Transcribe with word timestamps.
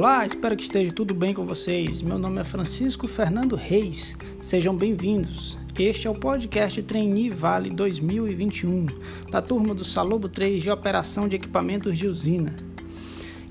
Olá, 0.00 0.24
espero 0.24 0.56
que 0.56 0.62
esteja 0.62 0.90
tudo 0.94 1.12
bem 1.12 1.34
com 1.34 1.44
vocês. 1.44 2.00
Meu 2.00 2.18
nome 2.18 2.40
é 2.40 2.44
Francisco 2.44 3.06
Fernando 3.06 3.54
Reis. 3.54 4.16
Sejam 4.40 4.74
bem-vindos. 4.74 5.58
Este 5.78 6.06
é 6.06 6.10
o 6.10 6.14
podcast 6.14 6.82
Trainee 6.84 7.28
Vale 7.28 7.68
2021, 7.68 8.86
da 9.30 9.42
turma 9.42 9.74
do 9.74 9.84
Salobo 9.84 10.26
3 10.26 10.62
de 10.62 10.70
Operação 10.70 11.28
de 11.28 11.36
Equipamentos 11.36 11.98
de 11.98 12.06
Usina. 12.06 12.56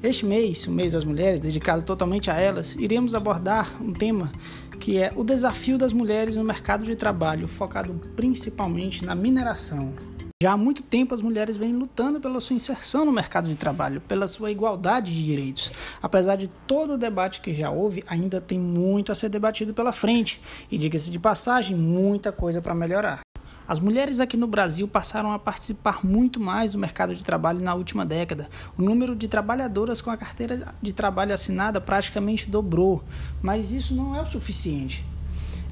Este 0.02 0.26
mês, 0.26 0.66
o 0.66 0.72
mês 0.72 0.94
das 0.94 1.04
mulheres, 1.04 1.40
dedicado 1.40 1.84
totalmente 1.84 2.32
a 2.32 2.42
elas, 2.42 2.76
iremos 2.80 3.14
abordar 3.14 3.80
um 3.80 3.94
tema 3.94 4.32
que 4.80 4.98
é 4.98 5.14
o 5.16 5.24
desafio 5.24 5.78
das 5.78 5.94
mulheres 5.94 6.36
no 6.36 6.44
mercado 6.44 6.84
de 6.84 6.96
trabalho, 6.96 7.48
focado 7.48 7.94
principalmente 8.16 9.06
na 9.06 9.14
mineração. 9.14 9.94
Já 10.42 10.54
há 10.54 10.58
muito 10.58 10.82
tempo 10.82 11.14
as 11.14 11.22
mulheres 11.22 11.58
vêm 11.58 11.74
lutando 11.74 12.22
pela 12.22 12.40
sua 12.40 12.56
inserção 12.56 13.04
no 13.04 13.12
mercado 13.12 13.50
de 13.50 13.56
trabalho, 13.56 14.00
pela 14.00 14.26
sua 14.26 14.50
igualdade 14.50 15.14
de 15.14 15.26
direitos. 15.26 15.70
Apesar 16.02 16.38
de 16.38 16.48
todo 16.66 16.94
o 16.94 16.98
debate 16.98 17.42
que 17.42 17.54
já 17.54 17.70
houve, 17.70 18.06
ainda 18.08 18.40
tem 18.40 18.58
muito 18.58 19.12
a 19.12 19.16
ser 19.16 19.28
debatido 19.28 19.74
pela 19.74 19.92
frente 19.92 20.42
e, 20.72 20.78
diga-se 20.78 21.12
de 21.12 21.20
passagem, 21.20 21.76
muita 21.76 22.32
coisa 22.32 22.62
para 22.62 22.74
melhorar. 22.74 23.20
As 23.68 23.82
mulheres 23.82 24.22
aqui 24.22 24.38
no 24.38 24.48
Brasil 24.48 24.88
passaram 24.88 25.34
a 25.34 25.38
participar 25.38 26.06
muito 26.06 26.40
mais 26.40 26.72
do 26.72 26.80
mercado 26.80 27.14
de 27.14 27.22
trabalho 27.22 27.60
na 27.60 27.74
última 27.74 28.06
década. 28.06 28.48
O 28.78 28.82
número 28.82 29.18
de 29.18 29.28
trabalhadoras 29.28 30.00
com 30.00 30.10
a 30.10 30.16
carteira 30.16 30.74
de 30.82 30.94
trabalho 30.94 31.34
assinada 31.34 31.82
praticamente 31.82 32.50
dobrou, 32.50 33.04
mas 33.42 33.74
isso 33.74 33.94
não 33.94 34.16
é 34.16 34.22
o 34.22 34.26
suficiente. 34.26 35.04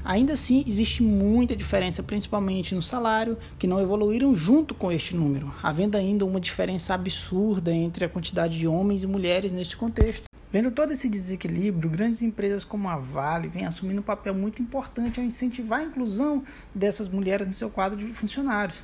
Ainda 0.07 0.35
assim, 0.35 0.63
existe 0.65 1.03
muita 1.03 1.53
diferença, 1.53 2.01
principalmente 2.01 2.73
no 2.73 2.81
salário, 2.81 3.37
que 3.59 3.67
não 3.67 3.81
evoluíram 3.81 4.33
junto 4.33 4.73
com 4.73 4.89
este 4.89 5.13
número, 5.13 5.53
havendo 5.61 5.97
ainda 5.97 6.23
uma 6.23 6.39
diferença 6.39 6.93
absurda 6.93 7.73
entre 7.73 8.05
a 8.05 8.09
quantidade 8.09 8.57
de 8.57 8.65
homens 8.65 9.03
e 9.03 9.07
mulheres 9.07 9.51
neste 9.51 9.75
contexto. 9.75 10.23
Vendo 10.49 10.71
todo 10.71 10.93
esse 10.93 11.09
desequilíbrio, 11.09 11.89
grandes 11.89 12.21
empresas 12.21 12.63
como 12.63 12.87
a 12.87 12.95
Vale 12.95 13.49
vêm 13.49 13.65
assumindo 13.65 13.99
um 13.99 14.03
papel 14.03 14.33
muito 14.33 14.61
importante 14.61 15.19
ao 15.19 15.25
incentivar 15.25 15.81
a 15.81 15.83
inclusão 15.83 16.41
dessas 16.73 17.09
mulheres 17.09 17.45
no 17.45 17.51
seu 17.51 17.69
quadro 17.69 17.97
de 17.97 18.13
funcionários, 18.13 18.77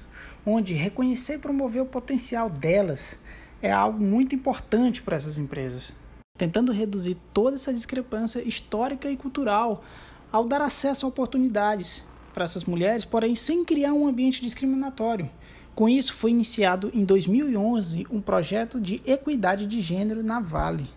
onde 0.45 0.73
reconhecer 0.73 1.35
e 1.35 1.39
promover 1.39 1.83
o 1.83 1.85
potencial 1.85 2.49
delas 2.49 3.17
é 3.61 3.71
algo 3.71 3.97
muito 3.97 4.35
importante 4.35 5.01
para 5.01 5.15
essas 5.15 5.37
empresas, 5.37 5.93
tentando 6.37 6.73
reduzir 6.73 7.15
toda 7.33 7.55
essa 7.55 7.73
discrepância 7.73 8.45
histórica 8.45 9.09
e 9.09 9.15
cultural 9.15 9.85
ao 10.33 10.45
dar 10.45 10.61
acesso 10.61 11.05
a 11.05 11.09
oportunidades 11.09 12.03
para 12.33 12.43
essas 12.43 12.65
mulheres, 12.65 13.05
porém 13.05 13.35
sem 13.35 13.63
criar 13.63 13.93
um 13.93 14.07
ambiente 14.07 14.41
discriminatório. 14.41 15.29
Com 15.75 15.87
isso, 15.87 16.15
foi 16.15 16.31
iniciado 16.31 16.89
em 16.91 17.05
2011 17.05 18.07
um 18.09 18.19
projeto 18.19 18.81
de 18.81 18.99
equidade 19.05 19.67
de 19.67 19.79
gênero 19.79 20.23
na 20.23 20.39
Vale. 20.39 20.89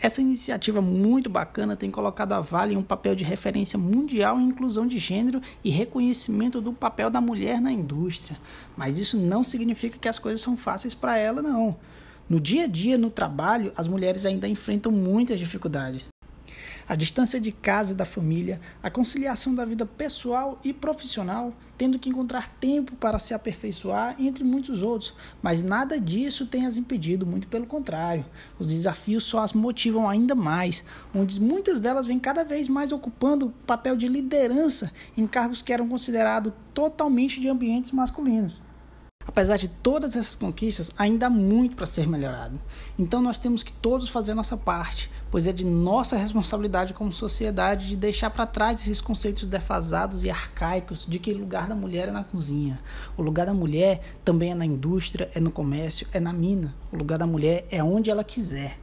Essa 0.00 0.20
iniciativa 0.20 0.80
muito 0.80 1.28
bacana 1.28 1.76
tem 1.76 1.90
colocado 1.90 2.34
a 2.34 2.40
Vale 2.40 2.74
em 2.74 2.76
um 2.76 2.82
papel 2.84 3.16
de 3.16 3.24
referência 3.24 3.76
mundial 3.76 4.40
em 4.40 4.48
inclusão 4.48 4.86
de 4.86 4.98
gênero 4.98 5.40
e 5.64 5.70
reconhecimento 5.70 6.60
do 6.60 6.72
papel 6.72 7.10
da 7.10 7.20
mulher 7.20 7.60
na 7.60 7.72
indústria. 7.72 8.38
Mas 8.76 8.96
isso 8.96 9.16
não 9.16 9.42
significa 9.42 9.98
que 9.98 10.08
as 10.08 10.20
coisas 10.20 10.40
são 10.40 10.56
fáceis 10.56 10.94
para 10.94 11.18
ela, 11.18 11.42
não. 11.42 11.76
No 12.28 12.40
dia 12.40 12.64
a 12.64 12.68
dia, 12.68 12.96
no 12.96 13.10
trabalho, 13.10 13.72
as 13.76 13.88
mulheres 13.88 14.24
ainda 14.24 14.46
enfrentam 14.46 14.92
muitas 14.92 15.38
dificuldades 15.38 16.11
a 16.88 16.94
distância 16.94 17.40
de 17.40 17.52
casa 17.52 17.92
e 17.92 17.96
da 17.96 18.04
família, 18.04 18.60
a 18.82 18.90
conciliação 18.90 19.54
da 19.54 19.64
vida 19.64 19.86
pessoal 19.86 20.60
e 20.64 20.72
profissional, 20.72 21.52
tendo 21.76 21.98
que 21.98 22.08
encontrar 22.08 22.48
tempo 22.60 22.94
para 22.96 23.18
se 23.18 23.34
aperfeiçoar, 23.34 24.16
entre 24.18 24.44
muitos 24.44 24.82
outros. 24.82 25.14
Mas 25.42 25.62
nada 25.62 26.00
disso 26.00 26.46
tem 26.46 26.66
as 26.66 26.76
impedido, 26.76 27.26
muito 27.26 27.48
pelo 27.48 27.66
contrário. 27.66 28.24
Os 28.58 28.68
desafios 28.68 29.24
só 29.24 29.40
as 29.40 29.52
motivam 29.52 30.08
ainda 30.08 30.34
mais, 30.34 30.84
onde 31.14 31.40
muitas 31.40 31.80
delas 31.80 32.06
vêm 32.06 32.18
cada 32.18 32.44
vez 32.44 32.68
mais 32.68 32.92
ocupando 32.92 33.52
papel 33.66 33.96
de 33.96 34.06
liderança 34.06 34.92
em 35.16 35.26
cargos 35.26 35.62
que 35.62 35.72
eram 35.72 35.88
considerados 35.88 36.52
totalmente 36.72 37.40
de 37.40 37.48
ambientes 37.48 37.92
masculinos. 37.92 38.60
Apesar 39.26 39.56
de 39.56 39.68
todas 39.68 40.16
essas 40.16 40.34
conquistas, 40.34 40.90
ainda 40.98 41.26
há 41.26 41.30
muito 41.30 41.76
para 41.76 41.86
ser 41.86 42.06
melhorado. 42.06 42.60
Então 42.98 43.22
nós 43.22 43.38
temos 43.38 43.62
que 43.62 43.72
todos 43.72 44.08
fazer 44.08 44.34
nossa 44.34 44.56
parte, 44.56 45.10
pois 45.30 45.46
é 45.46 45.52
de 45.52 45.64
nossa 45.64 46.16
responsabilidade 46.16 46.94
como 46.94 47.12
sociedade 47.12 47.88
de 47.88 47.96
deixar 47.96 48.30
para 48.30 48.46
trás 48.46 48.80
esses 48.80 49.00
conceitos 49.00 49.46
defasados 49.46 50.24
e 50.24 50.30
arcaicos 50.30 51.06
de 51.06 51.18
que 51.18 51.32
o 51.32 51.38
lugar 51.38 51.68
da 51.68 51.74
mulher 51.74 52.08
é 52.08 52.12
na 52.12 52.24
cozinha. 52.24 52.80
O 53.16 53.22
lugar 53.22 53.46
da 53.46 53.54
mulher 53.54 54.00
também 54.24 54.50
é 54.50 54.54
na 54.54 54.66
indústria, 54.66 55.30
é 55.34 55.40
no 55.40 55.50
comércio, 55.50 56.06
é 56.12 56.20
na 56.20 56.32
mina. 56.32 56.74
O 56.92 56.96
lugar 56.96 57.18
da 57.18 57.26
mulher 57.26 57.66
é 57.70 57.82
onde 57.82 58.10
ela 58.10 58.24
quiser. 58.24 58.78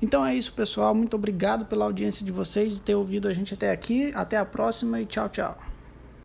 Então 0.00 0.24
é 0.24 0.34
isso, 0.34 0.52
pessoal. 0.52 0.94
Muito 0.94 1.16
obrigado 1.16 1.64
pela 1.64 1.84
audiência 1.84 2.24
de 2.24 2.30
vocês 2.30 2.76
e 2.76 2.82
ter 2.82 2.94
ouvido 2.94 3.28
a 3.28 3.32
gente 3.32 3.54
até 3.54 3.72
aqui. 3.72 4.12
Até 4.14 4.36
a 4.36 4.44
próxima 4.44 5.00
e 5.00 5.06
tchau, 5.06 5.28
tchau. 5.28 5.56